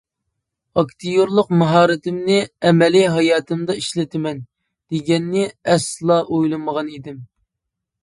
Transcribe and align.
ئاكتىيورلۇق 0.81 1.51
ماھارىتىمنى 1.63 2.39
ئەمەلىي 2.71 3.07
ھاياتىمدا 3.17 3.77
ئىشلىتىمەن 3.83 4.43
دېگەننى 4.43 5.49
ئەسلا 5.55 6.23
ئويلىمىغان 6.27 6.95
ئىدىم. 6.99 7.27